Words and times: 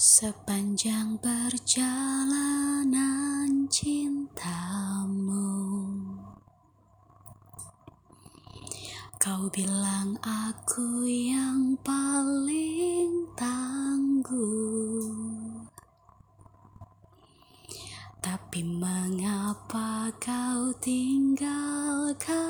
Sepanjang 0.00 1.20
perjalanan 1.20 1.68
cintamu 3.68 5.44
Kau 9.20 9.52
bilang 9.52 10.16
aku 10.24 11.04
yang 11.04 11.76
paling 11.84 13.28
tangguh. 13.36 15.12
Tapi 18.24 18.64
mengapa 18.64 20.08
kau 20.16 20.72
tinggalkan 20.80 22.49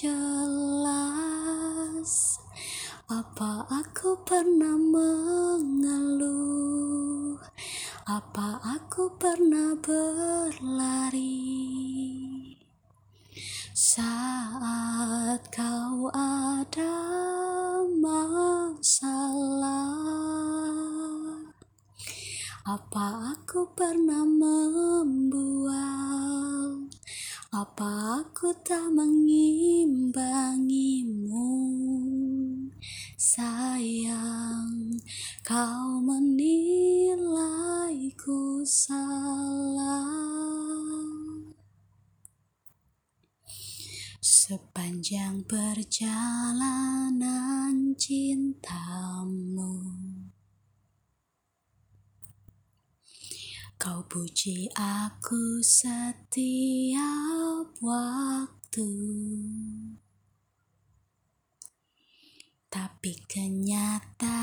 jelas. 0.00 0.80
Apa 3.04 3.68
aku 3.68 4.16
pernah 4.24 4.80
mengeluh? 4.80 6.16
Apa 8.08 8.64
aku 8.64 9.12
pernah 9.20 9.76
berlari? 9.76 11.36
Saat 13.80 15.48
kau 15.56 16.12
ada 16.12 17.00
masalah 17.96 18.68
Apa 22.68 23.32
aku 23.32 23.72
pernah 23.72 24.20
membual 24.28 25.72
Apa 27.56 28.20
aku 28.20 28.52
tak 28.60 28.92
mengimbangimu 28.92 29.19
kau 35.50 35.98
menilaiku 35.98 36.62
salah. 38.62 40.06
Sepanjang 44.22 45.42
perjalanan 45.50 46.78
cintamu 47.98 49.74
Kau 53.74 54.06
puji 54.06 54.70
aku 54.78 55.58
setiap 55.66 57.00
waktu. 57.82 58.90
Tapi 62.70 63.18
kenyataannya 63.26 64.39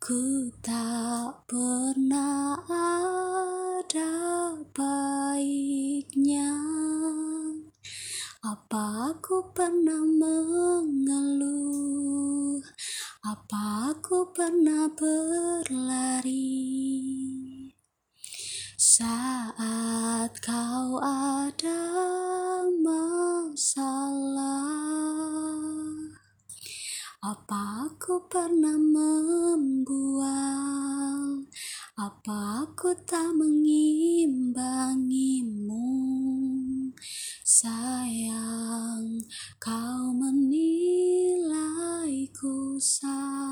Ku 0.00 0.48
tak 0.64 1.44
pernah 1.44 2.56
ada 3.84 4.16
baiknya 4.72 6.56
Apa 8.40 9.12
aku 9.12 9.52
pernah 9.52 10.00
mengeluh 10.00 11.60
apa 13.20 13.92
aku 13.92 14.32
pernah 14.32 14.88
berlari 14.96 16.48
saat 18.80 20.32
kau 20.40 20.96
ada 21.04 21.84
masalah? 22.80 24.64
Apa 27.20 27.92
aku 27.92 28.24
pernah 28.32 28.80
membual? 28.80 29.39
Aku 32.70 32.94
tak 33.02 33.34
mengimbangimu? 33.34 35.90
Sayang, 37.42 39.26
kau 39.58 40.14
menilaiku 40.14 41.18
salah. 42.78 43.49